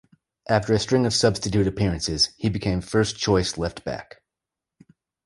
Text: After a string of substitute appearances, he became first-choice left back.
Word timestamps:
After 0.49 0.73
a 0.73 0.79
string 0.79 1.05
of 1.05 1.13
substitute 1.13 1.67
appearances, 1.67 2.29
he 2.35 2.49
became 2.49 2.81
first-choice 2.81 3.55
left 3.59 3.83
back. 3.83 4.23